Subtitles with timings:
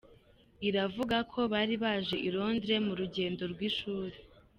[0.67, 4.15] Iravuga ko bari baje i Londres mu rugendo rw'ishuri.